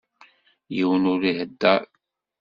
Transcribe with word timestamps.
Yiwen 0.75 1.03
ur 1.13 1.21
ihedder. 1.29 1.83